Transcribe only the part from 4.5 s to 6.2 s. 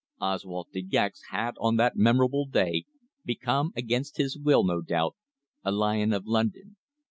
no doubt, a lion